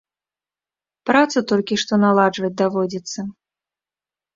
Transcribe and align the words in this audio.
Працу 1.11 1.37
толькі 1.53 1.75
што 1.85 1.93
наладжваць 2.07 2.55
даводзіцца. 2.67 3.19